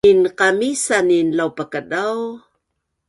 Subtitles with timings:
[0.05, 2.17] Minqamisanin laupakadau